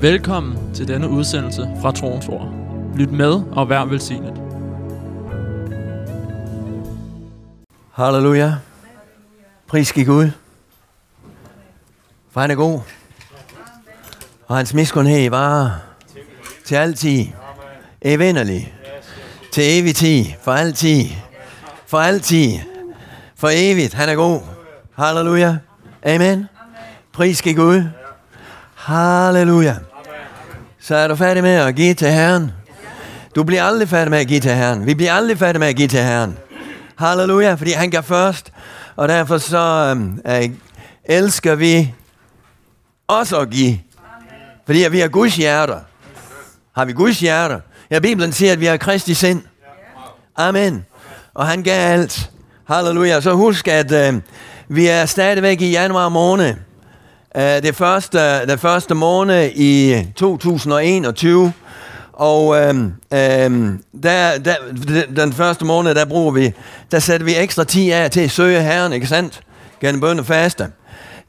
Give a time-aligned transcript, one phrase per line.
[0.00, 2.54] Velkommen til denne udsendelse fra Troens Ord.
[2.96, 4.34] Lyt med og vær velsignet.
[7.92, 8.54] Halleluja.
[9.66, 10.30] Pris gik ud.
[12.30, 12.80] For han er god.
[14.46, 15.82] Og hans miskunnhed var
[16.64, 17.26] til altid.
[18.02, 18.74] Evinderlig.
[19.52, 20.24] Til evig tid.
[20.42, 21.04] For altid.
[21.86, 22.58] For altid.
[23.36, 23.94] For evigt.
[23.94, 24.40] Han er god.
[24.96, 25.58] Halleluja.
[26.06, 26.46] Amen.
[27.12, 27.82] Pris gik ud.
[28.74, 29.76] Halleluja.
[30.88, 32.52] Så er du færdig med at give til Herren.
[33.34, 34.86] Du bliver aldrig færdig med at give til Herren.
[34.86, 36.38] Vi bliver aldrig færdige med at give til Herren.
[36.98, 38.52] Halleluja, fordi han gav først.
[38.96, 39.58] Og derfor så
[39.90, 40.50] øhm, øh,
[41.04, 41.94] elsker vi
[43.08, 43.80] også at give.
[44.66, 45.80] Fordi vi har Guds hjerter.
[46.76, 47.60] Har vi Guds hjerter?
[47.90, 49.42] Ja, Bibelen siger, at vi har Kristi sind.
[50.36, 50.86] Amen.
[51.34, 52.30] Og han gav alt.
[52.68, 53.20] Halleluja.
[53.20, 54.20] Så husk, at øh,
[54.68, 56.54] vi er stadigvæk i januar måned.
[57.36, 61.52] Øh, det første, det første måned i 2021.
[62.12, 64.54] Og øhm, øhm, der, der,
[65.16, 66.52] den første måned, der bruger vi,
[66.90, 69.40] der sætter vi ekstra 10 af til at søge Herren, ikke sandt?
[69.80, 70.66] Gennem bøn og faste.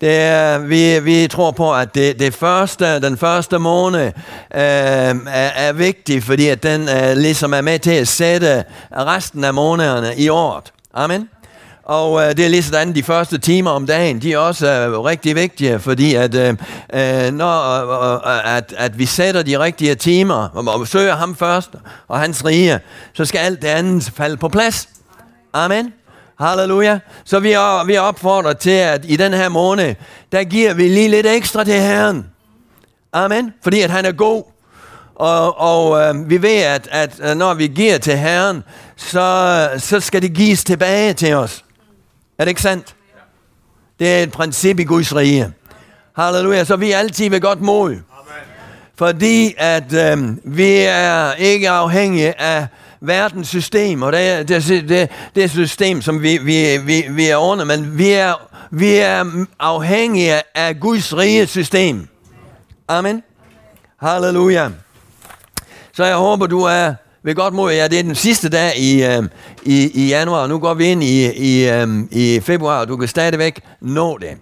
[0.02, 4.12] Det er, vi, vi tror på, at det, det første, den første måned øh,
[4.52, 9.54] er, er vigtig, fordi at den øh, ligesom er med til at sætte resten af
[9.54, 10.74] månederne i året.
[10.94, 11.30] Amen.
[11.90, 15.00] Og øh, det er lige sådan, de første timer om dagen, de er også øh,
[15.00, 16.56] rigtig vigtige, fordi at, øh,
[16.94, 21.16] øh, når, øh, øh, øh, at, at vi sætter de rigtige timer, og, og søger
[21.16, 21.70] ham først,
[22.08, 22.80] og hans rige,
[23.14, 24.90] så skal alt det andet falde på plads.
[25.54, 25.94] Amen.
[26.40, 27.00] Halleluja.
[27.26, 29.96] Så vi er, vi er opfordret til, at i den her måned,
[30.32, 32.26] der giver vi lige lidt ekstra til Herren.
[33.14, 33.54] Amen.
[33.64, 34.44] Fordi at han er god.
[35.16, 38.64] Og, og øh, vi ved, at, at øh, når vi giver til Herren,
[38.98, 41.64] så, så skal det gives tilbage til os.
[42.40, 42.96] Er det ikke sandt?
[44.00, 45.54] Det er et princip i Guds rige.
[46.16, 46.64] Halleluja.
[46.64, 47.90] Så vi er altid ved godt mod.
[47.90, 48.04] Amen.
[48.96, 52.68] Fordi at øh, vi er ikke afhængige af
[53.02, 57.38] verdens system, og det er det, det, det system, som vi, vi, vi, vi er
[57.38, 58.34] under, men vi er,
[58.72, 62.08] vi er afhængige af Guds rige system.
[62.88, 63.24] Amen.
[64.02, 64.70] Halleluja.
[65.94, 66.94] Så jeg håber, du er
[67.24, 67.72] ved godt mod.
[67.72, 67.88] jer.
[67.88, 69.24] det er den sidste dag i, øh,
[69.64, 70.48] i, i januar.
[70.48, 74.38] Nu går vi ind i, i, øh, i februar, og du kan stadigvæk nå det.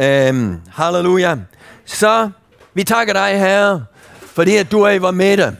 [0.00, 1.36] Øh, halleluja.
[1.86, 2.30] Så
[2.74, 3.84] vi takker dig, Herre,
[4.34, 5.56] fordi at du er i vores midte.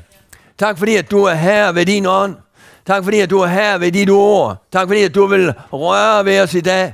[0.59, 2.37] Tak fordi at du er her ved din ånd.
[2.87, 4.57] Tak fordi at du er her ved dit ord.
[4.73, 6.93] Tak fordi at du vil røre ved os i dag.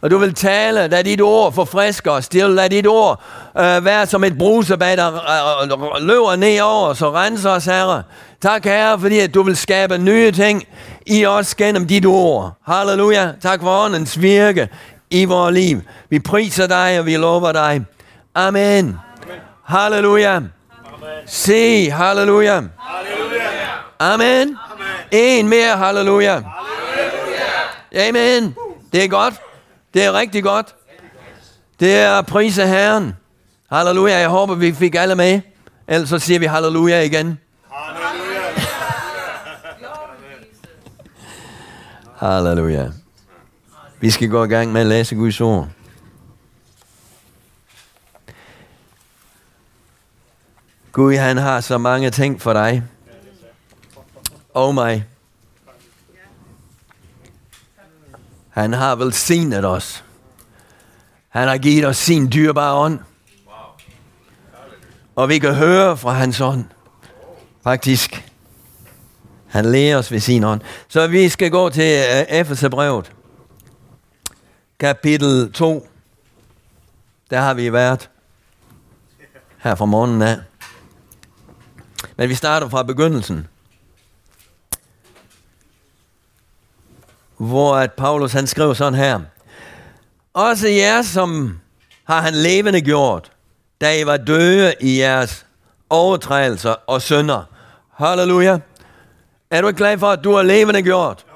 [0.00, 2.32] Og du vil tale, lad dit ord forfriske os.
[2.32, 3.22] Lad dit ord
[3.58, 8.02] øh, være som et brusebad, der øh, løber ned over os og renser os, Herre.
[8.40, 10.64] Tak, Herre, fordi at du vil skabe nye ting
[11.06, 12.52] i os gennem dit ord.
[12.66, 13.32] Halleluja.
[13.42, 14.68] Tak for åndens virke
[15.10, 15.80] i vores liv.
[16.10, 17.84] Vi priser dig, og vi lover dig.
[18.34, 18.64] Amen.
[18.84, 19.40] Amen.
[19.64, 20.36] Halleluja.
[20.36, 20.48] Amen.
[21.26, 22.62] Se, halleluja.
[22.78, 23.46] halleluja.
[23.98, 24.58] Amen.
[25.12, 25.38] Amen.
[25.38, 26.32] En mere, halleluja.
[27.92, 28.08] halleluja.
[28.08, 28.54] Amen.
[28.92, 29.34] Det er godt.
[29.94, 30.74] Det er rigtig godt.
[31.80, 33.16] Det er at prise Herren.
[33.72, 34.18] Halleluja.
[34.18, 35.40] Jeg håber, vi fik alle med.
[35.88, 37.38] Ellers så siger vi halleluja igen.
[42.16, 42.92] Halleluja.
[44.00, 45.68] Vi skal gå i gang med at læse Guds ord.
[50.92, 52.82] Gud, han har så mange ting for dig.
[54.54, 55.04] Og mig.
[58.50, 60.04] Han har velsignet os.
[61.28, 63.00] Han har givet os sin dyrbare ånd.
[65.16, 66.64] Og vi kan høre fra hans ånd.
[67.64, 68.25] Faktisk.
[69.56, 70.60] Han lærer os ved sin ånd.
[70.88, 73.12] Så vi skal gå til øh, Efeserbrevet.
[74.80, 75.88] Kapitel 2.
[77.30, 78.10] Der har vi været.
[79.58, 80.36] Her fra morgenen af.
[82.16, 83.48] Men vi starter fra begyndelsen.
[87.36, 89.20] Hvor at Paulus han skrev sådan her.
[90.34, 91.58] Også jer, som
[92.04, 93.32] har han levende gjort,
[93.80, 95.46] da I var døde i jeres
[95.90, 97.44] overtrædelser og synder.
[97.94, 98.58] Halleluja.
[99.50, 101.26] Er du ikke glad for, at du er levende gjort?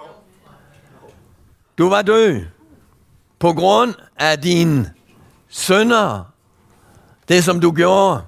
[1.79, 2.41] Du var død
[3.39, 4.93] på grund af dine
[5.49, 6.33] sønder.
[7.29, 8.23] Det, som du gjorde.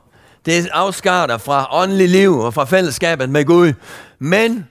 [0.47, 3.73] Det afskar dig fra åndelig liv og fra fællesskabet med Gud.
[4.19, 4.69] Men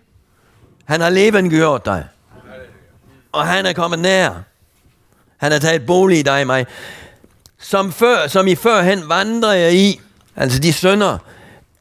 [0.86, 2.08] han har levende gjort dig.
[3.32, 4.32] Og han er kommet nær.
[5.38, 6.66] Han har taget bolig i dig mig.
[7.60, 10.02] Som, før, som I førhen vandrer jeg i,
[10.36, 11.18] altså de sønder,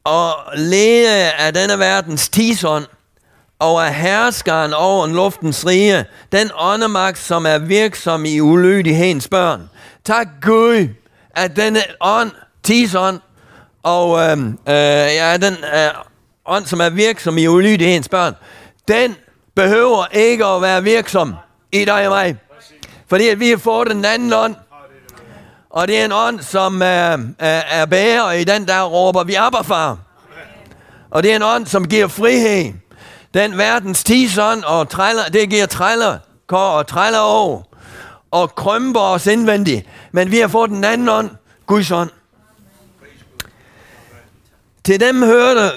[0.05, 2.87] og lede af denne verdens tisånd,
[3.61, 9.71] og er herskeren over luftens rige, den åndemagt, som er virksom i ulydighedens børn.
[10.05, 10.89] Tak Gud,
[11.37, 12.31] at denne ånd,
[12.63, 13.21] tidsånd,
[13.83, 15.91] Og øh, øh, ja, den øh,
[16.47, 18.35] ånd, som er virksom i ulydighedens børn,
[18.89, 19.17] den
[19.57, 21.35] behøver ikke at være virksom
[21.73, 22.37] i dig og mig.
[23.09, 24.55] Fordi at vi har fået den anden ånd.
[25.71, 29.35] Og det er en ånd, som øh, er, er bærer i den, der råber vi
[29.35, 29.99] Abba, far.
[31.11, 32.73] Og det er en ånd, som giver frihed.
[33.35, 37.63] Den verdens tison og træller, det giver træller, kår og træller over
[38.31, 39.87] og krømper os indvendigt.
[40.13, 41.31] Men vi har fået den anden ånd,
[41.67, 42.11] Guds ånd.
[44.85, 45.71] Til dem hørte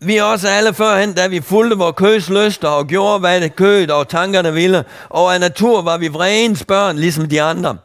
[0.00, 3.90] vi også alle førhen, da vi fulgte vores køds lyster og gjorde, hvad det kød
[3.90, 4.84] og tankerne ville.
[5.08, 7.76] Og af natur var vi vredens børn, ligesom de andre.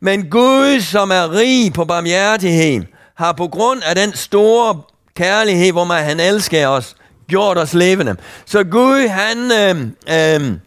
[0.00, 2.82] Men Gud, som er rig på barmhjertighed,
[3.14, 4.80] har på grund af den store
[5.16, 6.96] kærlighed, hvor man han elsker os,
[7.28, 8.16] gjort os levende.
[8.46, 10.58] Så Gud, han øh, øh,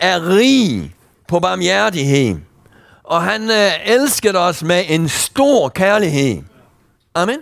[0.00, 0.94] er rig
[1.28, 2.36] på barmhjertighed.
[3.04, 6.42] Og han øh, elskede os med en stor kærlighed.
[7.14, 7.38] Amen.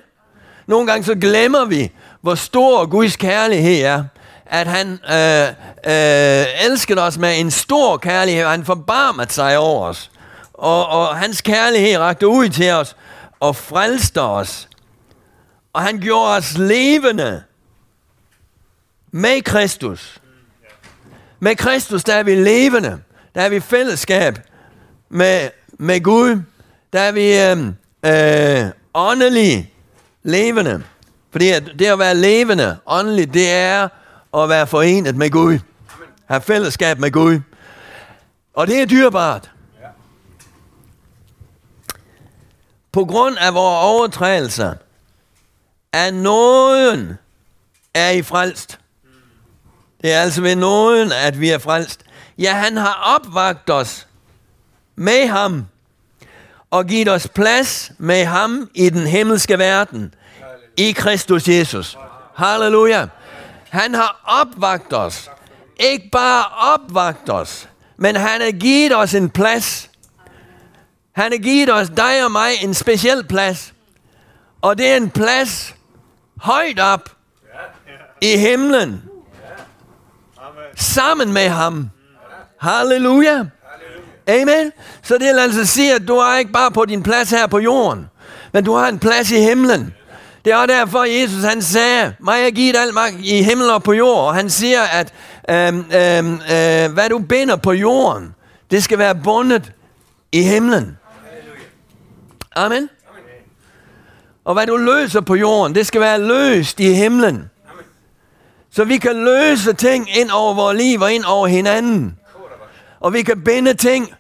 [0.67, 4.05] Nogle gange så glemmer vi, hvor stor Guds kærlighed er.
[4.47, 5.49] At han øh,
[5.85, 10.11] øh, elskede os med en stor kærlighed, og han forbarmede sig over os.
[10.53, 12.97] Og, og hans kærlighed rakte ud til os
[13.41, 14.69] og frelste os.
[15.73, 17.43] Og han gjorde os levende
[19.11, 20.21] med Kristus.
[21.41, 23.01] Med Kristus, der er vi levende.
[23.35, 24.39] Der er vi fællesskab
[25.09, 26.43] med, med Gud.
[26.93, 29.73] Der er vi øhm, øh, øh, åndelige
[30.23, 30.83] levende.
[31.31, 33.89] Fordi det at være levende, åndeligt, det er
[34.35, 35.59] at være forenet med Gud.
[36.27, 37.41] Have fællesskab med Gud.
[38.55, 39.51] Og det er dyrbart.
[42.93, 44.75] På grund af vores overtrædelser
[45.93, 47.19] er nåden
[47.95, 48.79] er I frelst.
[50.03, 52.01] Det er altså ved nåden, at vi er frelst.
[52.39, 54.07] Ja, han har opvagt os
[54.97, 55.67] med ham
[56.71, 60.15] og givet os plads med ham i den himmelske verden
[60.77, 61.99] i Kristus Jesus.
[62.37, 63.07] Halleluja.
[63.71, 65.31] Han har opvagt os.
[65.81, 66.45] Ikke bare
[66.75, 69.91] opvagt os, men han har givet os en plads.
[71.13, 73.75] Han har givet os, dig og mig, en speciel plads.
[74.63, 75.75] Og det er en plads
[76.37, 77.11] højt op
[78.21, 79.08] i himlen.
[80.79, 81.91] Sammen med ham.
[82.61, 83.45] Halleluja.
[84.27, 84.73] Amen.
[85.03, 87.59] Så det vil altså sige, at du er ikke bare på din plads her på
[87.59, 88.07] jorden,
[88.53, 89.95] men du har en plads i himlen.
[90.45, 93.93] Det er derfor, Jesus han sagde, mig er givet alt magt i himmel og på
[93.93, 94.19] jord.
[94.19, 95.15] Og han siger, at
[95.51, 98.35] øhm, øhm, øh, hvad du binder på jorden,
[98.71, 99.73] det skal være bundet
[100.33, 100.99] i himlen.
[102.57, 102.89] Amen.
[104.45, 107.51] Og hvad du løser på jorden, det skal være løst i himlen.
[108.79, 112.19] Så vi kan løse ting ind over vores liv og ind over hinanden.
[113.01, 114.15] Og vi kan binde ting,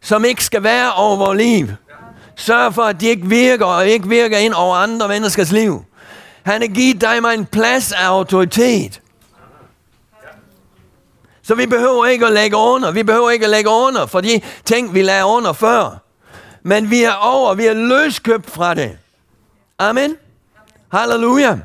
[0.00, 1.68] som ikke skal være over vores liv.
[2.36, 5.84] Sørg for, at de ikke virker og ikke virker ind over andre menneskers liv.
[6.42, 9.00] Han har givet dig mig en plads af autoritet.
[11.42, 12.90] Så vi behøver ikke at lægge under.
[12.90, 15.98] Vi behøver ikke at lægge under for de ting, vi lagde under før.
[16.62, 17.54] Men vi er over.
[17.54, 18.98] Vi er løskøbt fra det.
[19.78, 20.16] Amen.
[20.92, 21.58] Halleluja.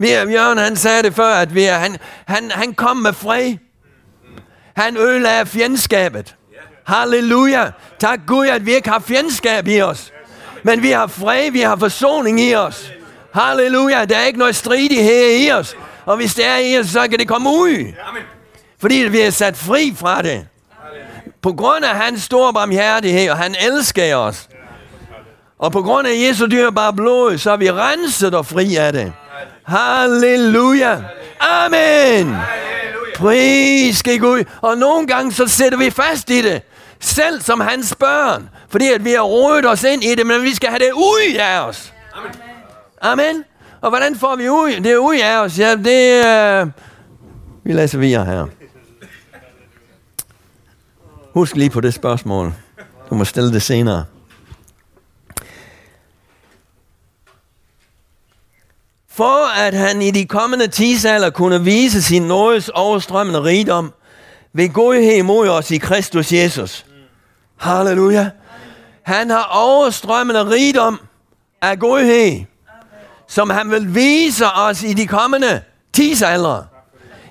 [0.00, 1.96] Jørgen han sagde det før, at vi er, han,
[2.26, 3.56] han, han kom med fred.
[4.76, 6.34] Han ødelagde fjendskabet.
[6.86, 7.70] Halleluja.
[7.98, 10.12] Tak Gud, at vi ikke har fjendskab i os.
[10.62, 12.92] Men vi har fred, vi har forsoning i os.
[13.34, 14.04] Halleluja.
[14.04, 15.76] Der er ikke noget stridighed i os.
[16.06, 17.92] Og hvis det er i os, så kan det komme ud.
[18.80, 20.46] Fordi vi er sat fri fra det.
[21.42, 24.48] På grund af hans store barmhjertighed, og han elsker os.
[25.58, 29.12] Og på grund af Jesu dyrbare blod, så er vi renset og fri af det.
[29.64, 31.02] Halleluja.
[31.40, 32.36] Amen.
[33.16, 34.44] Pris skal Gud.
[34.60, 36.62] Og nogle gange så sætter vi fast i det.
[37.00, 38.48] Selv som hans børn.
[38.68, 41.36] Fordi at vi har rodet os ind i det, men vi skal have det ud
[41.38, 41.92] af os.
[43.00, 43.44] Amen.
[43.80, 44.80] Og hvordan får vi ud?
[44.84, 45.58] det ud af os?
[45.58, 46.64] Ja, det er...
[46.64, 46.70] Uh...
[47.64, 48.46] Vi læser videre her.
[51.34, 52.52] Husk lige på det spørgsmål.
[53.10, 54.04] Du må stille det senere.
[59.18, 63.92] For at han i de kommende tidsalder kunne vise sin nådes overstrømmende rigdom
[64.52, 66.86] ved godhed imod os i Kristus Jesus.
[67.56, 68.30] Halleluja.
[69.02, 71.00] Han har overstrømmende rigdom
[71.62, 72.44] af godhed,
[73.28, 76.62] som han vil vise os i de kommende tidsalder.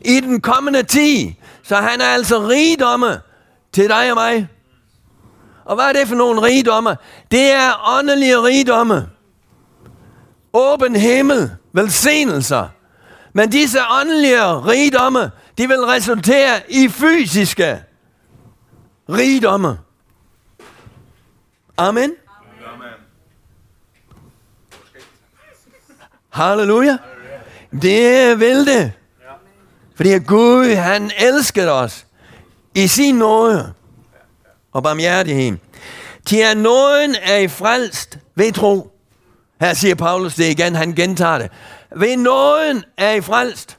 [0.02, 1.32] I den kommende tid.
[1.64, 3.22] Så han er altså rigdomme
[3.74, 4.48] til dig og mig.
[5.66, 6.98] Og hvad er det for nogle rigdomme?
[7.32, 9.08] Det er åndelige rigdomme.
[10.54, 12.68] Åben himmel velsignelser.
[13.34, 17.80] Men disse åndelige rigdomme, de vil resultere i fysiske
[19.10, 19.78] rigdomme.
[21.78, 22.12] Amen.
[26.30, 26.98] Halleluja.
[27.82, 28.94] Det vil det.
[29.96, 32.06] Fordi Gud, han elskede os
[32.76, 33.74] i sin nåde
[34.72, 35.58] og barmhjertighed.
[36.26, 38.97] Til at nåden er i frelst ved tro.
[39.60, 41.52] Her siger Paulus det igen, han gentager det.
[41.96, 43.78] Ved nåden er i frelst.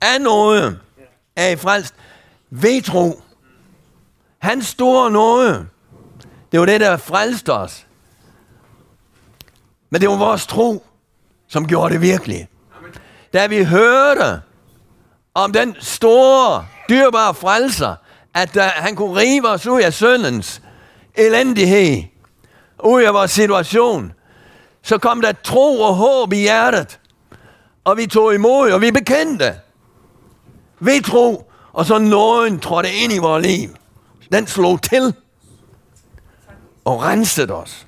[0.00, 0.78] Af nåde
[1.36, 1.94] er i frelst.
[2.50, 3.22] Ved tro.
[4.38, 5.66] Hans store nåde.
[6.52, 7.86] Det var det, der frelste os.
[9.90, 10.86] Men det var vores tro,
[11.48, 12.48] som gjorde det virkelig.
[13.32, 14.40] Da vi hørte
[15.34, 17.94] om den store, dyrbare frelser,
[18.34, 20.62] at uh, han kunne rive os ud af syndens
[21.14, 22.02] elendighed,
[22.84, 24.12] ud af vores situation,
[24.82, 27.00] så kom der tro og håb i hjertet.
[27.84, 29.54] Og vi tog imod, og vi bekendte.
[30.80, 33.68] Vi tro, og så nåden trådte ind i vores liv.
[34.32, 35.14] Den slog til
[36.84, 37.86] og rensede os.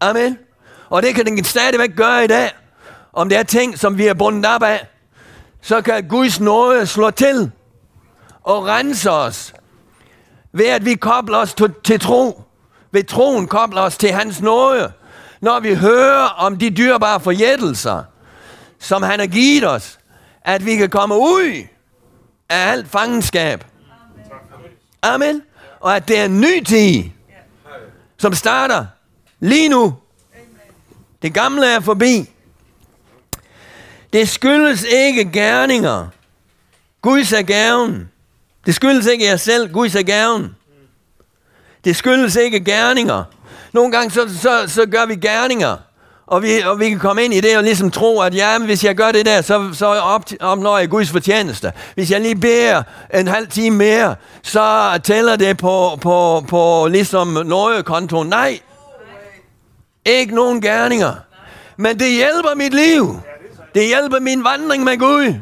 [0.00, 0.38] Amen.
[0.88, 2.50] Og det kan den stadigvæk gøre i dag.
[3.12, 4.86] Om det er ting, som vi er bundet op af,
[5.60, 7.50] så kan Guds nåde slå til
[8.42, 9.54] og rense os
[10.52, 12.42] ved at vi kobler os til tro.
[12.90, 14.92] Ved troen kobler os til hans nåde.
[15.40, 18.02] Når vi hører om de dyrbare forjættelser,
[18.78, 19.98] som han har givet os,
[20.42, 21.66] at vi kan komme ud
[22.48, 23.64] af alt fangenskab.
[25.02, 25.42] Amen.
[25.80, 27.04] Og at det er en ny tid,
[28.18, 28.86] som starter
[29.40, 29.96] lige nu.
[31.22, 32.30] Det gamle er forbi.
[34.12, 36.08] Det skyldes ikke gerninger.
[37.02, 38.10] Guds er gaven.
[38.66, 39.72] Det skyldes ikke jer selv.
[39.72, 40.56] Guds er gaven.
[41.84, 43.24] Det skyldes ikke gerninger.
[43.76, 45.76] Nogle gange så, så, så gør vi gerninger.
[46.26, 48.84] Og vi, og vi kan komme ind i det og ligesom tro, at ja, hvis
[48.84, 51.72] jeg gør det der, så, så op, opnår jeg Guds fortjeneste.
[51.94, 52.82] Hvis jeg lige beder
[53.14, 57.50] en halv time mere, så tæller det på, på, på ligesom
[57.84, 58.22] konto.
[58.22, 58.60] Nej,
[60.04, 61.14] ikke nogen gerninger.
[61.76, 63.20] Men det hjælper mit liv.
[63.74, 65.34] Det hjælper min vandring med Gud.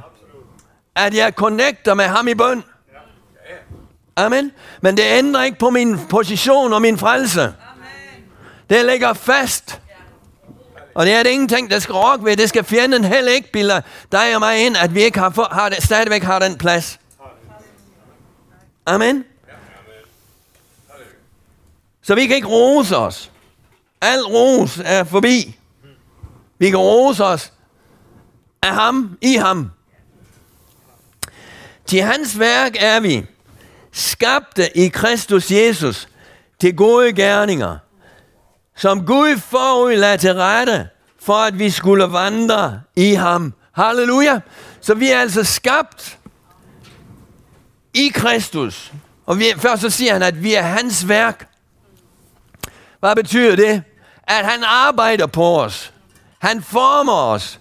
[0.97, 2.65] At jeg connecter med ham i bøn.
[4.17, 4.53] Amen.
[4.81, 7.53] Men det ændrer ikke på min position og min frelse.
[8.71, 9.81] Det ligger fast.
[10.95, 12.37] Og det er det ingenting, der skal rokke ved.
[12.37, 15.49] Det skal fjenden heller ikke bilde dig og mig ind, at vi ikke har, for,
[15.53, 16.99] har det, stadigvæk har den plads.
[18.87, 19.25] Amen.
[22.03, 23.31] Så vi kan ikke rose os.
[24.01, 25.59] Al ros er forbi.
[26.59, 27.53] Vi kan rose os
[28.63, 29.71] af ham, i ham.
[31.87, 33.27] Til hans værk er vi
[33.95, 36.09] skabte i Kristus Jesus
[36.61, 37.79] til gode gerninger,
[38.77, 40.89] som Gud forud lagde til rette,
[41.23, 43.55] for at vi skulle vandre i ham.
[43.73, 44.41] Halleluja!
[44.81, 46.19] Så vi er altså skabt
[47.95, 48.93] i Kristus.
[49.27, 51.49] Og vi, først så siger han, at vi er hans værk.
[53.01, 53.83] Hvad betyder det?
[54.23, 55.93] At han arbejder på os.
[56.39, 57.61] Han former os.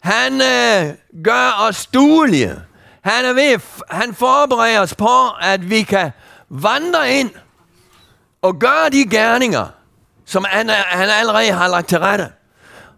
[0.00, 2.60] Han øh, gør os duelige.
[3.00, 6.10] Han er ved, han forbereder os på, at vi kan
[6.48, 7.30] vandre ind
[8.42, 9.66] og gøre de gerninger,
[10.30, 12.28] som han, han allerede har lagt til rette.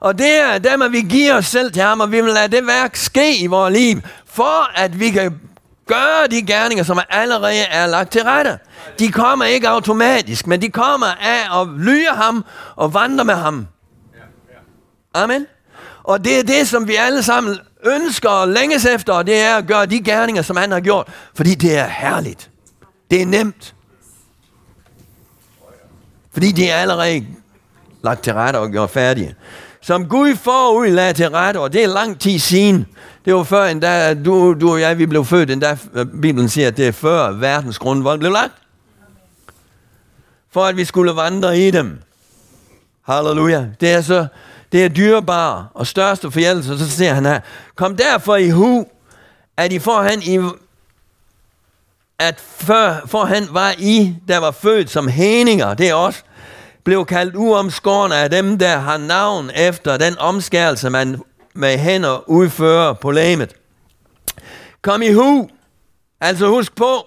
[0.01, 2.57] Og det er dem, at vi giver os selv til ham, og vi vil lade
[2.57, 5.41] det værk ske i vores liv, for at vi kan
[5.87, 8.59] gøre de gerninger, som allerede er lagt til rette.
[8.99, 12.45] De kommer ikke automatisk, men de kommer af at lyre ham
[12.77, 13.67] og vandre med ham.
[15.15, 15.47] Amen.
[16.03, 19.57] Og det er det, som vi alle sammen ønsker og længes efter, og det er
[19.57, 22.51] at gøre de gerninger, som han har gjort, fordi det er herligt.
[23.11, 23.75] Det er nemt.
[26.33, 27.27] Fordi det er allerede
[28.05, 29.35] lagt til rette og gjort færdige.
[29.81, 32.87] Som Gud forud lagde til rette, og det er lang tid siden.
[33.25, 36.69] Det var før endda, du, du og jeg, vi blev født, endda øh, Bibelen siger,
[36.69, 38.55] at det er før verdens grundvold blev lagt.
[40.51, 41.99] For at vi skulle vandre i dem.
[43.07, 43.67] Halleluja.
[43.81, 44.27] Det er så
[44.73, 47.41] det er dyrebare og største forjældelse, Så siger han her,
[47.77, 48.87] kom derfor i hu,
[49.57, 50.39] at I får han i
[52.23, 56.25] at før, for han var I, der var født som heninger, det er os,
[56.85, 61.21] blev kaldt uomskårne af dem, der har navn efter den omskærelse, man
[61.55, 63.55] med hænder udfører på læmet.
[64.83, 65.49] Kom i hu,
[66.21, 67.07] altså husk på,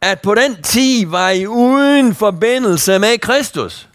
[0.00, 3.86] at på den tid var I uden forbindelse med Kristus.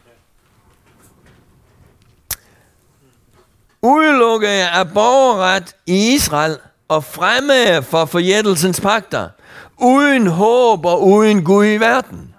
[3.86, 6.58] udelukket af borgerret i Israel
[6.88, 9.30] og fremme for forjættelsens pagter,
[9.78, 12.36] uden håb og uden Gud i verden.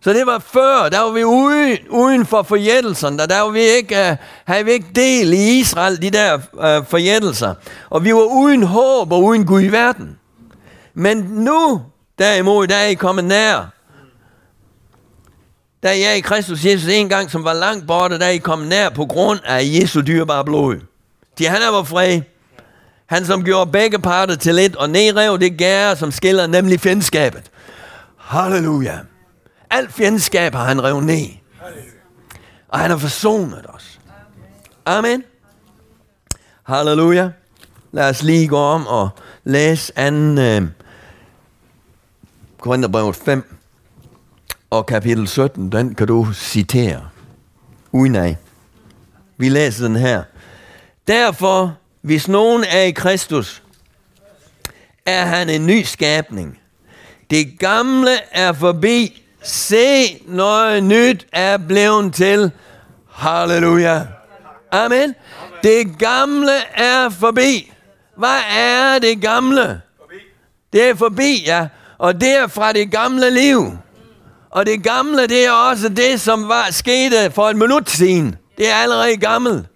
[0.00, 3.60] Så det var før, der var vi uden, uden for forjættelsen, der, der var vi
[3.60, 7.54] ikke, uh, havde vi ikke del i Israel, de der uh, forjættelser.
[7.90, 10.18] Og vi var uden håb og uden Gud i verden.
[10.94, 11.82] Men nu,
[12.18, 13.72] derimod, der er I kommet nær.
[15.82, 18.68] der er jeg i Kristus Jesus en gang, som var langt borte, da I kommet
[18.68, 20.76] nær på grund af Jesu dyrbare blod.
[21.38, 22.20] De han er var fred.
[23.08, 27.50] Han som gjorde begge parter til et, og nedrev det gære, som skiller, nemlig fjendskabet.
[28.16, 28.98] Halleluja.
[29.70, 31.28] Alt fjendskab har han revet ned.
[32.68, 34.00] Og han har forsonet os.
[34.86, 35.22] Amen.
[36.62, 37.30] Halleluja.
[37.92, 39.08] Lad os lige gå om og
[39.44, 40.68] læse anden øh,
[42.60, 43.56] Korintherbrevet 5
[44.70, 47.08] og kapitel 17, den kan du citere.
[47.92, 48.36] Uden af.
[49.36, 50.22] Vi læser den her.
[51.06, 51.76] Derfor,
[52.08, 53.62] hvis nogen er i Kristus,
[55.06, 56.58] er han en ny skabning.
[57.30, 59.22] Det gamle er forbi.
[59.42, 62.50] Se, noget nyt er blevet til.
[63.12, 64.02] Halleluja.
[64.70, 65.14] Amen.
[65.62, 67.72] Det gamle er forbi.
[68.16, 69.80] Hvad er det gamle?
[70.72, 71.66] Det er forbi, ja.
[71.98, 73.78] Og det er fra det gamle liv.
[74.50, 78.36] Og det gamle, det er også det, som var skete for et minut siden.
[78.58, 79.66] Det er allerede gammelt.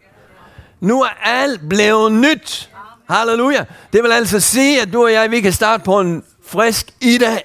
[0.83, 2.71] Nu er alt blevet nyt.
[3.09, 3.65] Halleluja.
[3.93, 7.19] Det vil altså sige, at du og jeg, vi kan starte på en frisk i
[7.19, 7.45] dag.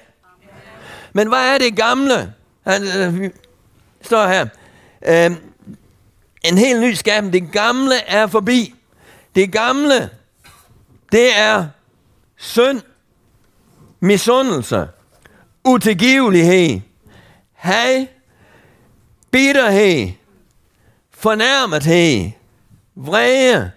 [1.14, 2.34] Men hvad er det gamle?
[2.68, 3.30] Han øh,
[4.02, 4.46] står her.
[5.08, 5.38] Øh,
[6.44, 7.34] en helt ny skabning.
[7.34, 8.76] Det gamle er forbi.
[9.36, 10.10] Det gamle,
[11.12, 11.68] det er
[12.38, 12.82] synd,
[14.00, 14.88] misundelse,
[15.64, 16.82] utilgivelighed,
[17.54, 18.06] had,
[19.32, 20.12] bitterhed,
[21.12, 22.32] fornærmethed,
[22.98, 23.72] vrede,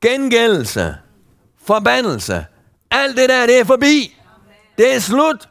[0.00, 0.96] gengældelse,
[1.64, 2.46] forbandelse.
[2.90, 4.16] Alt det der, det er forbi.
[4.78, 5.48] Det er slut.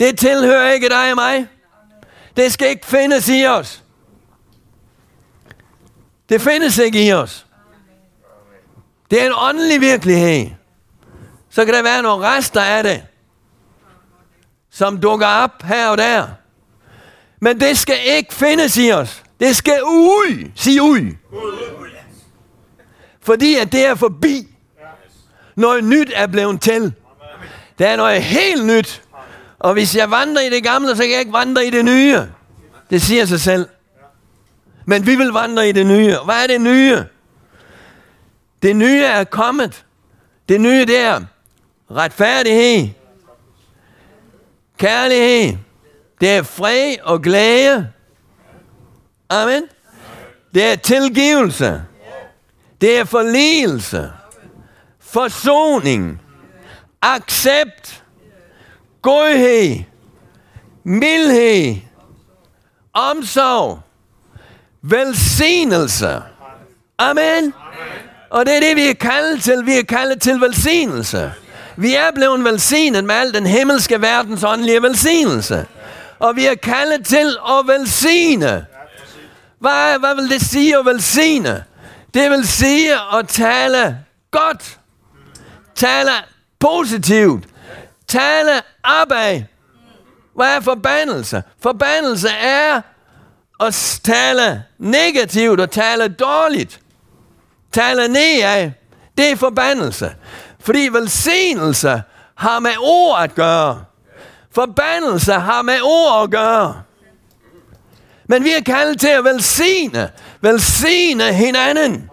[0.00, 1.46] Det tilhører ikke dig og mig.
[2.36, 3.84] Det skal ikke findes i os.
[6.28, 7.46] Det findes ikke i os.
[9.10, 10.50] Det er en åndelig virkelighed.
[11.50, 13.04] Så kan der være nogle rester af det,
[14.70, 16.26] som dukker op her og der.
[17.40, 19.22] Men det skal ikke findes i os.
[19.40, 20.50] Det skal ud.
[20.54, 21.12] Sig ud.
[23.26, 24.48] Fordi at det er forbi.
[25.56, 26.92] Noget nyt er blevet til.
[27.78, 29.02] Der er noget helt nyt.
[29.58, 32.20] Og hvis jeg vandrer i det gamle, så kan jeg ikke vandre i det nye.
[32.90, 33.68] Det siger sig selv.
[34.84, 36.16] Men vi vil vandre i det nye.
[36.24, 37.04] Hvad er det nye?
[38.62, 39.84] Det nye er kommet.
[40.48, 41.20] Det nye det er
[41.90, 42.88] retfærdighed,
[44.78, 45.56] kærlighed,
[46.20, 47.88] det er fred og glæde.
[49.28, 49.62] Amen.
[50.54, 51.82] Det er tilgivelse.
[52.80, 54.12] Det er forligelse.
[55.00, 56.20] Forsoning.
[57.02, 58.04] Accept.
[59.02, 59.84] Godhed.
[60.84, 61.76] Mildhed.
[62.92, 63.80] Omsorg.
[64.82, 66.22] Velsignelse.
[66.98, 67.54] Amen.
[68.30, 69.66] Og det er det, vi er kaldet til.
[69.66, 71.32] Vi er kaldet til velsignelse.
[71.76, 75.66] Vi er blevet velsignet med al den himmelske verdens åndelige velsignelse.
[76.18, 78.66] Og vi er kaldet til at velsigne.
[79.58, 81.64] Hvad, hvad vil det sige at velsigne?
[82.16, 83.98] Det vil sige at tale
[84.30, 84.78] godt.
[85.74, 86.10] Tale
[86.58, 87.44] positivt.
[88.08, 89.42] Tale opad.
[90.34, 91.42] Hvad er forbandelse?
[91.62, 92.80] Forbandelse er
[93.60, 96.80] at tale negativt og tale dårligt.
[97.72, 98.70] Tale nedad.
[99.18, 100.14] Det er forbandelse.
[100.60, 102.02] Fordi velsignelse
[102.34, 103.84] har med ord at gøre.
[104.54, 106.82] Forbandelse har med ord at gøre.
[108.28, 110.10] Men vi er kaldet til at velsigne.
[110.40, 112.10] Velsigne hinanden.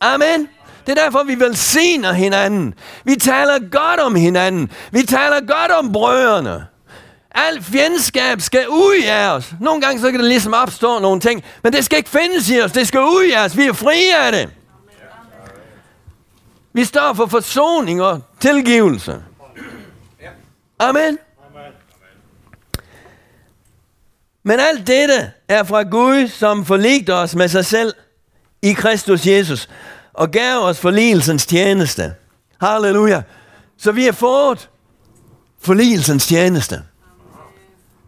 [0.00, 0.48] Amen.
[0.86, 2.74] Det er derfor, vi velsigner hinanden.
[3.04, 4.70] Vi taler godt om hinanden.
[4.90, 6.66] Vi taler godt om brødrene.
[7.34, 9.52] Alt fjendskab skal ud af os.
[9.60, 12.60] Nogle gange så kan det ligesom opstå nogle ting, men det skal ikke findes i
[12.60, 12.72] os.
[12.72, 13.56] Det skal ud af os.
[13.56, 14.50] Vi er frie af det.
[16.72, 19.22] Vi står for forsoning og tilgivelse.
[20.78, 21.18] Amen.
[24.44, 27.94] Men alt dette er fra Gud, som forligte os med sig selv
[28.62, 29.68] i Kristus Jesus
[30.12, 32.14] og gav os forligelsens tjeneste.
[32.60, 33.22] Halleluja.
[33.78, 34.68] Så vi har fået
[35.60, 36.82] forligelsens tjeneste.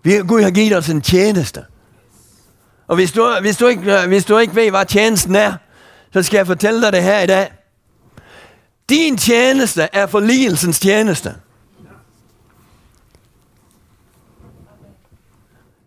[0.03, 1.65] Vi, Gud har givet os en tjeneste.
[2.87, 5.53] Og hvis du, hvis, du ikke, hvis du ikke ved, hvad tjenesten er,
[6.13, 7.53] så skal jeg fortælle dig det her i dag.
[8.89, 11.35] Din tjeneste er forligelsens tjeneste.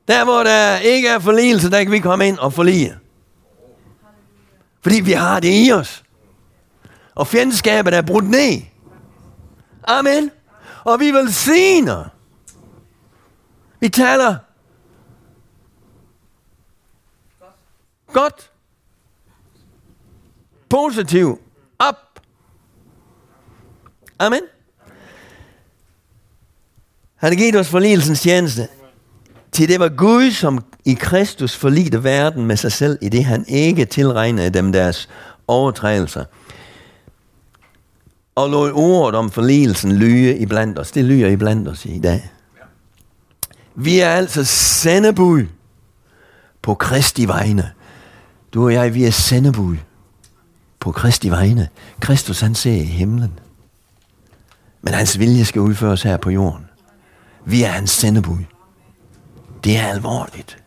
[0.07, 2.97] Der hvor der ikke er forligelse, der kan vi komme ind og forlige.
[4.81, 6.03] Fordi vi har det i os.
[7.15, 8.61] Og fjendskabet er brudt ned.
[9.83, 10.31] Amen.
[10.83, 12.05] Og vi vil sige
[13.79, 14.35] Vi taler
[18.13, 18.51] godt.
[20.69, 21.41] Positivt.
[21.79, 21.95] Op.
[24.19, 24.41] Amen.
[27.15, 28.67] Han har givet os forligelsens tjeneste
[29.57, 33.45] til det var Gud, som i Kristus forlidte verden med sig selv, i det han
[33.47, 35.09] ikke tilregnede dem deres
[35.47, 36.25] overtrædelser.
[38.35, 40.91] Og lå ordet om forligelsen lyge i blandt os.
[40.91, 42.29] Det lyger i blandt os i dag.
[43.75, 45.45] Vi er altså sendebud
[46.61, 47.71] på Kristi vegne.
[48.53, 49.75] Du og jeg, vi er sendebud
[50.79, 51.67] på Kristi vegne.
[51.99, 53.39] Kristus han ser i himlen.
[54.81, 56.65] Men hans vilje skal udføres her på jorden.
[57.45, 58.56] Vi er hans sendebud.
[59.63, 60.57] Det er alvorligt.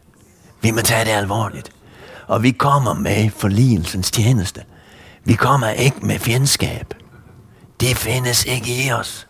[0.60, 1.72] Vi må tage det alvorligt.
[2.26, 4.64] Og vi kommer med forligelsens tjeneste.
[5.24, 6.94] Vi kommer ikke med fjendskab.
[7.80, 9.26] Det findes ikke i os.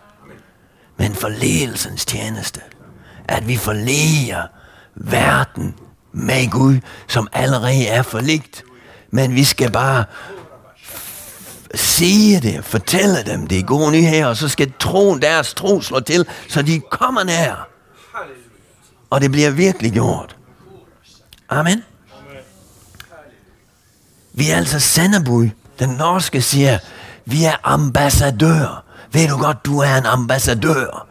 [0.97, 2.61] Men forligelsens tjeneste.
[3.29, 4.47] At vi forliger
[4.95, 5.75] verden
[6.13, 8.65] med Gud, som allerede er forligt.
[9.11, 10.05] Men vi skal bare
[11.75, 16.01] sige det, fortælle dem det er gode nyheder, og så skal troen, deres tro slå
[16.01, 17.69] til, så de kommer nær.
[19.11, 20.37] Og det bliver virkelig gjort.
[21.49, 21.83] Amen.
[24.33, 25.49] Vi er altså sendebud.
[25.79, 26.79] Den norske siger,
[27.25, 28.85] vi er ambassadør.
[29.13, 31.07] Ved du godt, du er en ambassadør.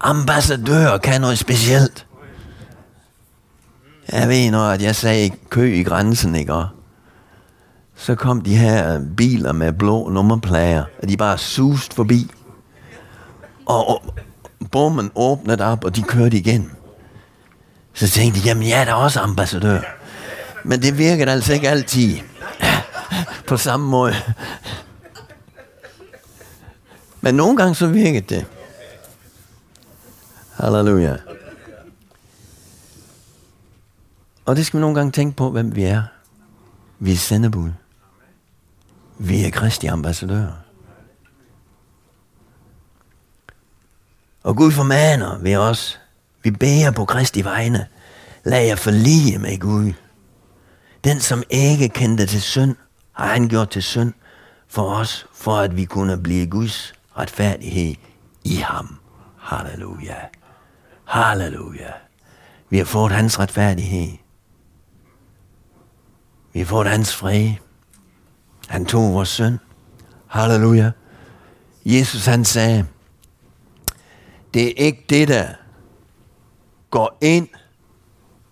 [0.00, 2.06] Ambassadør kan noget specielt.
[4.12, 6.64] Jeg ved når at jeg sagde kø i grænsen, ikke?
[7.96, 12.30] så kom de her biler med blå nummerplader, og de bare sust forbi.
[13.66, 14.14] Og, og
[14.70, 16.70] bommen åbnede op, og de kørte igen.
[17.94, 19.80] Så tænkte jeg, jamen jeg er da også ambassadør.
[20.64, 22.18] Men det virker altså ikke altid
[23.46, 24.14] på samme måde.
[27.20, 28.46] Men nogle gange så virkede det.
[30.52, 31.16] Halleluja.
[34.44, 36.02] Og det skal vi nogle gange tænke på, hvem vi er.
[36.98, 37.70] Vi er sendebud.
[39.18, 40.52] Vi er Kristi ambassadører.
[44.42, 46.01] Og Gud formaner ved os.
[46.42, 47.86] Vi bærer på Kristi vegne.
[48.44, 49.92] Lad jer forlige med Gud.
[51.04, 52.76] Den, som ikke kendte til synd,
[53.12, 54.12] har han gjort til synd
[54.68, 57.94] for os, for at vi kunne blive Guds retfærdighed
[58.44, 58.98] i ham.
[59.38, 60.16] Halleluja.
[61.04, 61.90] Halleluja.
[62.70, 64.18] Vi har fået hans retfærdighed.
[66.52, 67.50] Vi har fået hans fred.
[68.68, 69.58] Han tog vores søn.
[70.26, 70.90] Halleluja.
[71.84, 72.86] Jesus han sagde,
[74.54, 75.48] det er ikke det, der
[76.92, 77.48] går ind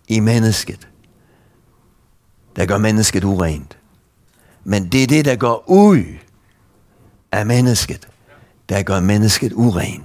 [0.09, 0.89] i mennesket,
[2.57, 3.79] der gør mennesket urent.
[4.65, 6.05] Men det er det, der går ud
[7.33, 8.09] af mennesket,
[8.69, 10.05] der gør mennesket urent.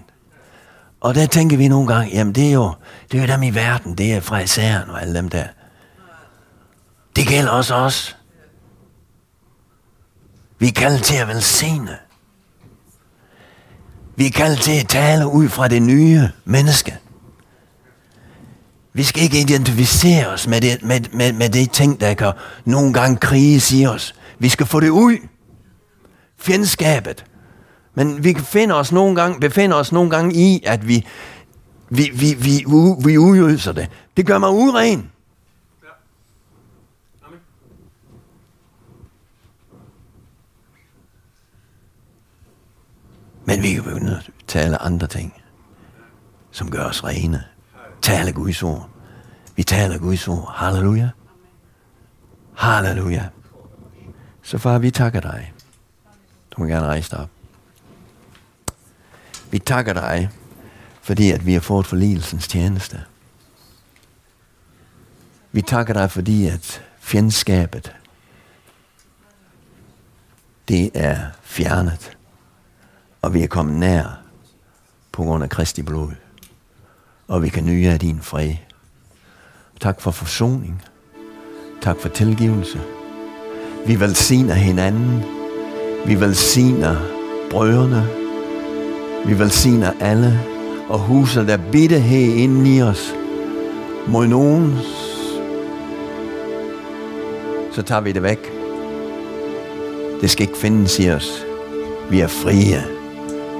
[1.01, 2.73] Og der tænker vi nogle gange, jamen det er jo,
[3.11, 5.47] det er jo dem i verden, det er fra isæren og alle dem der.
[7.15, 8.17] Det gælder også os.
[10.59, 11.97] Vi er kaldet til at velsigne.
[14.15, 16.99] Vi er kaldet til at tale ud fra det nye menneske.
[18.95, 22.33] Vi skal ikke identificere os med det, med, med, med det ting, der kan
[22.65, 24.15] nogle gange kriges i os.
[24.39, 25.17] Vi skal få det ud.
[26.37, 27.25] Fjendskabet.
[27.93, 31.05] Men vi finder os nogle gange, befinder os nogle gange i, at vi,
[31.89, 32.65] vi, vi, vi,
[33.05, 33.89] vi udøser det.
[34.17, 35.11] Det gør mig uren.
[43.45, 45.33] Men vi kan begynde at tale andre ting,
[46.51, 47.43] som gør os rene
[48.05, 48.89] taler Guds ord.
[49.55, 50.53] Vi taler Guds ord.
[50.55, 51.09] Halleluja.
[52.53, 53.29] Halleluja.
[54.43, 55.53] Så far, vi takker dig.
[56.51, 57.29] Du må gerne rejse dig op.
[59.51, 60.29] Vi takker dig,
[61.01, 63.03] fordi at vi har fået forligelsens tjeneste.
[65.51, 67.95] Vi takker dig, fordi at fjendskabet,
[70.67, 72.15] det er fjernet
[73.25, 74.21] og vi er kommet nær
[75.11, 76.11] på grund af Kristi blod.
[77.27, 78.51] Og vi kan nyde af din fred.
[79.81, 80.81] Tak for forsoning.
[81.81, 82.81] Tak for tilgivelse.
[83.87, 85.23] Vi velsigner hinanden.
[86.05, 86.95] Vi velsigner
[87.49, 88.07] brødrene.
[89.25, 90.39] Vi velsigner alle.
[90.89, 93.15] Og huser der bitterhed inde i os
[94.07, 94.77] mod nogen,
[97.71, 98.51] så tager vi det væk.
[100.21, 101.45] Det skal ikke findes i os.
[102.09, 102.83] Vi er frie.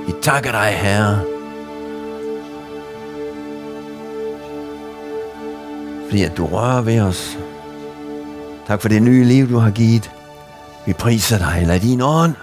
[0.07, 1.34] Vi takker dig, Herre.
[6.15, 7.37] Fordi at du rører ved os.
[8.67, 10.11] Tak for det nye liv, du har givet.
[10.85, 11.63] Vi priser dig.
[11.67, 12.33] Lad din ånd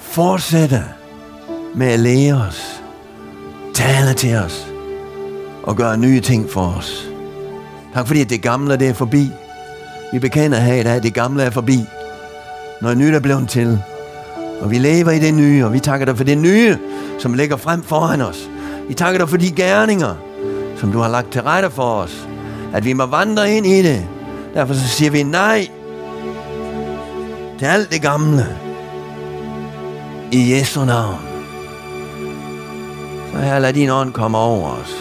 [0.00, 0.84] fortsætte
[1.74, 2.82] med at lære os,
[3.74, 4.66] tale til os
[5.62, 7.08] og gøre nye ting for os.
[7.94, 9.30] Tak fordi at det gamle det er forbi.
[10.12, 11.78] Vi bekender her i dag, at det gamle er forbi.
[12.82, 13.78] Når nyt er blevet til,
[14.60, 16.78] og vi lever i det nye, og vi takker dig for det nye,
[17.18, 18.50] som ligger frem foran os.
[18.88, 20.14] Vi takker dig for de gerninger,
[20.84, 22.28] som du har lagt til rette for os.
[22.74, 24.06] At vi må vandre ind i det.
[24.54, 25.68] Derfor så siger vi nej
[27.58, 28.46] til alt det gamle.
[30.32, 31.18] I Jesu navn.
[33.32, 34.94] Så her lad din ånd komme over os.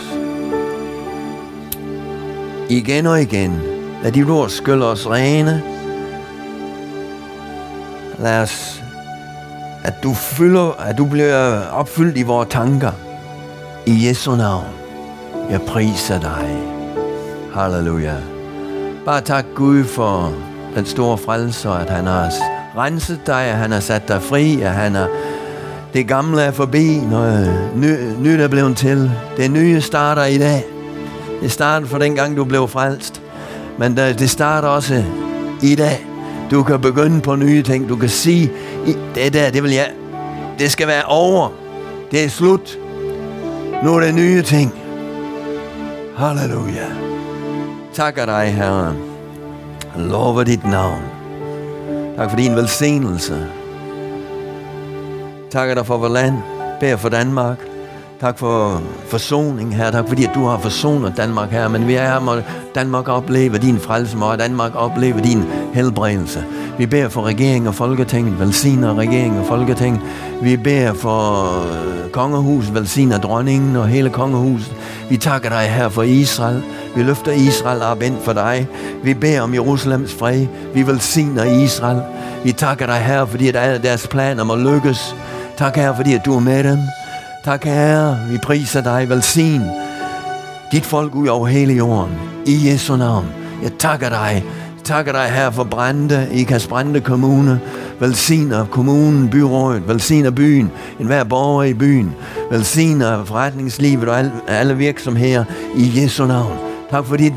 [2.70, 3.62] Igen og igen.
[4.04, 5.64] Lad dit ord skylle os rene.
[8.20, 8.84] Lad os,
[9.84, 12.92] at du, fylder, at du bliver opfyldt i vores tanker.
[13.86, 14.83] I Jesu navn.
[15.50, 16.58] Jeg priser dig.
[17.54, 18.16] Halleluja.
[19.06, 20.34] Bare tak Gud for
[20.76, 22.30] den store frelser, at han har
[22.78, 25.08] renset dig, at han har sat dig fri, at han har
[25.94, 29.12] det gamle er forbi, når ny, nyt er blevet til.
[29.38, 30.64] Det nye starter i dag.
[31.42, 33.22] Det starter for den gang, du blev frelst.
[33.78, 35.04] Men det starter også
[35.62, 36.06] i dag.
[36.52, 37.90] Du kan begynde på nye ting.
[37.90, 38.52] Du kan sige,
[39.16, 39.92] det der, det vil jeg,
[40.60, 41.50] det skal være over.
[42.12, 42.78] Det er slut.
[43.84, 44.74] Nu er det nye ting.
[46.16, 46.88] Halleluja.
[47.94, 48.96] Takker dig, Herre.
[49.98, 51.02] Lover dit navn.
[52.18, 53.48] Tak for din velsignelse.
[55.52, 56.38] Takker dig for vores land.
[56.80, 57.58] Bær for Danmark.
[58.22, 59.92] Tak for forsoning her.
[59.92, 61.68] Tak fordi, at du har forsonet Danmark her.
[61.68, 62.36] Men vi er her, må
[62.76, 64.18] Danmark opleve din frelse.
[64.18, 66.46] Må Danmark opleve din helbredelse.
[66.78, 68.40] Vi beder for regering og folketing.
[68.40, 70.02] Velsigner regering og folketing.
[70.42, 71.46] Vi beder for
[72.12, 72.74] kongehuset, kongehus.
[72.74, 74.76] Velsigner dronningen og hele kongehuset.
[75.10, 76.64] Vi takker dig her for Israel.
[76.96, 78.68] Vi løfter Israel op ind for dig.
[79.04, 80.48] Vi beder om Jerusalems fred.
[80.74, 82.02] Vi velsigner Israel.
[82.44, 85.16] Vi takker dig her, fordi at alle deres planer må lykkes.
[85.58, 86.80] Tak her, fordi at du er med dem.
[87.44, 89.62] Tak herre, vi priser dig, velsign
[90.72, 92.14] dit folk ud over hele jorden.
[92.46, 93.26] I Jesu navn.
[93.64, 94.44] Jeg takker dig.
[94.84, 97.60] Takker dig her for Brande, i Kasbrande Kommune.
[98.00, 102.16] Velsigner kommunen, byrådet, velsigner byen, enhver borger i byen.
[102.52, 105.44] Velsigner forretningslivet og alle virksomheder
[105.76, 106.58] i Jesu navn.
[106.92, 107.34] Tak for dit,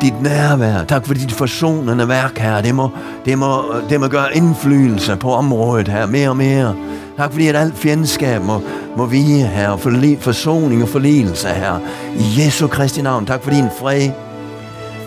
[0.00, 0.84] dit nærvær.
[0.84, 2.62] Tak for dit forsonende værk her.
[2.62, 2.90] Det må,
[3.24, 6.76] det må, det må gøre indflydelse på området her mere og mere.
[7.16, 8.60] Tak fordi at alt fjendskab må,
[8.96, 11.78] må vige her, og forli, forsoning og forligelse her.
[12.18, 13.26] I Jesu Kristi navn.
[13.26, 14.10] Tak for din fred.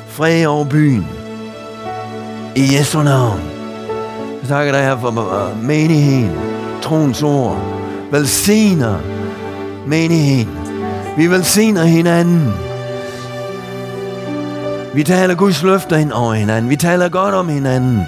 [0.07, 1.07] Fred over byen.
[2.55, 3.41] I Jesu navn.
[4.41, 6.31] Jeg takker dig her for uh, menigheden.
[6.81, 7.57] Troens ord.
[8.11, 8.99] Velsigner
[9.87, 10.57] menigheden.
[11.17, 12.53] Vi velsigner hinanden.
[14.93, 16.69] Vi taler Guds løfter ind over hinanden.
[16.69, 18.01] Vi taler godt om hinanden.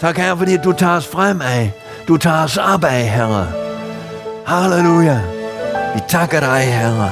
[0.00, 1.68] Tak her, fordi du tager os fremad.
[2.08, 3.46] Du tager os op af, Herre.
[4.46, 5.20] Halleluja.
[5.94, 7.10] Vi takker dig, Herre.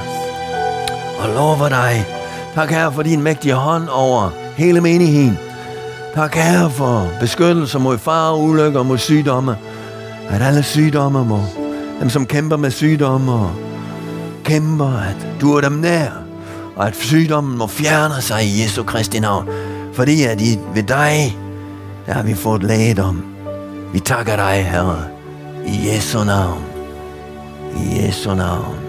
[1.19, 2.05] Og lover dig.
[2.55, 5.37] Tak, Herre, for din mægtige hånd over hele menigheden.
[6.15, 9.57] Tak, Herre, for beskyttelse mod far, ulykker og mod sygdomme.
[10.29, 11.39] At alle sygdomme må,
[11.99, 13.51] dem som kæmper med sygdomme og
[14.43, 16.09] kæmper, at du er dem nær.
[16.75, 19.49] Og at sygdommen må fjerne sig i Jesu Kristi navn.
[19.93, 21.37] Fordi at i, ved dig,
[22.05, 23.32] der har vi fået lægedom.
[23.93, 25.05] Vi takker dig, Herre,
[25.65, 26.63] i Jesu navn.
[27.77, 28.79] I Jesu navn.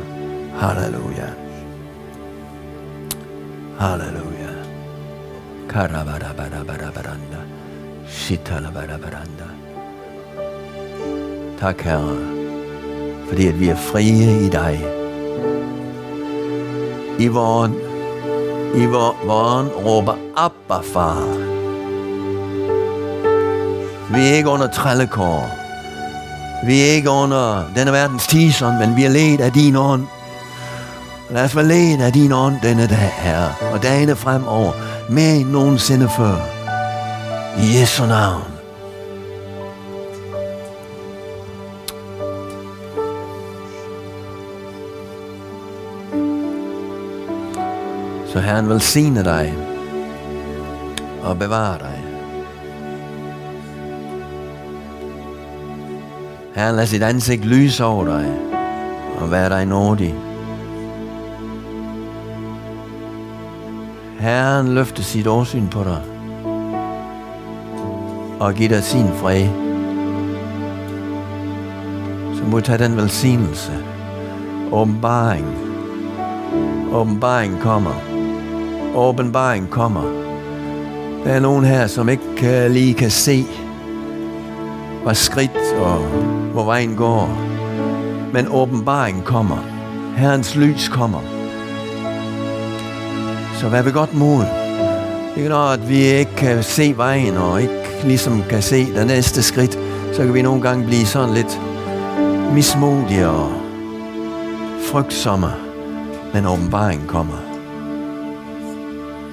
[0.56, 1.28] Halleluja.
[3.78, 4.54] Halleluja.
[5.68, 7.44] Karabarabarabarabaranda.
[8.08, 9.48] Shitalabarabaranda.
[11.60, 12.16] Tak, Herre,
[13.28, 14.80] fordi at vi er frie i dig.
[17.18, 17.68] I vor,
[18.74, 21.43] i vor, vor råber Abba, far.
[24.14, 25.50] Vi er ikke under trællekår.
[26.66, 30.06] Vi er ikke under denne verdens tison, men vi er ledt af din ånd.
[31.30, 34.72] Lad os være ledt af din ånd denne dag, Herre, og dagene fremover,
[35.08, 36.36] mere end nogensinde før.
[37.58, 38.42] I Jesu navn.
[48.32, 49.54] Så Herren velsigne dig
[51.22, 52.03] og bevare dig.
[56.54, 58.26] Herren, lad sit ansigt lyse over dig
[59.18, 60.14] og vær dig nådig.
[64.18, 66.02] Herren løfte sit åsyn på dig
[68.40, 69.48] og give dig sin fred.
[72.36, 73.72] Så må tage den velsignelse.
[74.72, 75.46] Åbenbaring.
[76.92, 77.94] Åbenbaring kommer.
[78.96, 80.02] Åbenbaring kommer.
[81.24, 83.44] Der er nogen her, som ikke øh, lige kan se,
[85.04, 86.00] hvad skridt og
[86.54, 87.38] hvor vejen går.
[88.32, 89.58] Men åbenbaringen kommer.
[90.16, 91.20] Herrens lys kommer.
[93.60, 94.44] Så vær ved godt mod.
[95.36, 99.42] Ikke når, at vi ikke kan se vejen, og ikke ligesom kan se det næste
[99.42, 99.78] skridt,
[100.12, 101.60] så kan vi nogle gange blive sådan lidt
[102.52, 103.52] mismodige og
[104.90, 105.50] frygtsomme.
[106.34, 107.38] Men åbenbaringen kommer.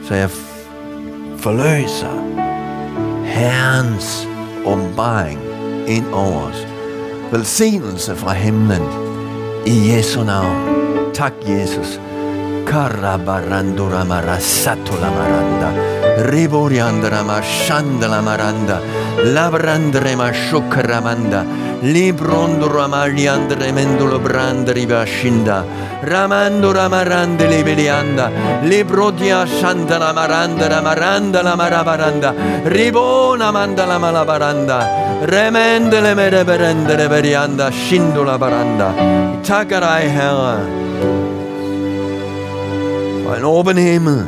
[0.08, 0.30] Så jeg
[1.38, 2.22] forløser
[3.26, 4.28] Herrens
[4.66, 5.40] åbenbaring
[5.88, 6.71] ind over os.
[7.32, 8.82] Velsignelse fra himlen
[9.65, 10.67] i Jesu navn.
[11.15, 11.96] Tak, Jesus.
[12.67, 15.70] Karabarandura marasatula maranda.
[16.28, 18.80] Riboriandra mashandala maranda.
[19.24, 21.46] Labrandre mashukramanda.
[21.82, 25.63] Librondura mariandre mendulo brandri bashinda.
[26.04, 28.28] Ramando ramarande libelianda.
[28.67, 32.36] Librodia shandala maranda ramaranda la marabaranda.
[32.67, 35.01] Ribona mandala malabaranda.
[35.22, 37.70] Remendele mereberendere berianda.
[37.72, 38.90] Shindula baranda.
[39.44, 40.58] Takker dig, Herre,
[43.24, 44.28] for en åben himmel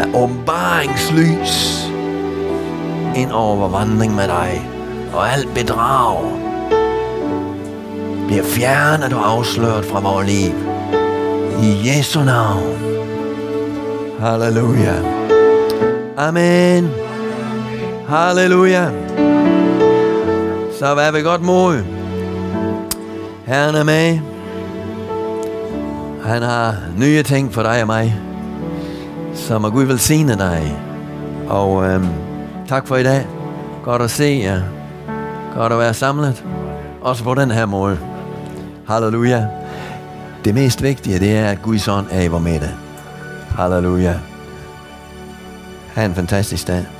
[0.00, 1.86] af åbenbaringslys
[3.16, 4.68] ind over vandring med dig,
[5.12, 6.18] og alt bedrag
[8.26, 10.54] bliver fjernet og afsløret fra vores liv.
[11.62, 12.76] I Jesu navn.
[14.20, 14.94] Halleluja.
[16.16, 17.09] Amen.
[18.10, 18.90] Halleluja.
[20.78, 21.84] Så vær ved godt mod.
[23.46, 24.18] Herren er med.
[26.24, 28.16] Han har nye ting for dig og mig.
[29.34, 30.78] Så må Gud velsigne dig.
[31.48, 32.06] Og øhm,
[32.68, 33.26] tak for i dag.
[33.84, 34.60] Godt at se jer.
[35.54, 36.44] Godt at være samlet.
[37.00, 37.98] Også på den her måde.
[38.88, 39.46] Halleluja.
[40.44, 42.70] Det mest vigtige, det er, at Guds ånd er i vores midte.
[43.58, 44.14] Halleluja.
[45.94, 46.99] Ha' en fantastisk dag.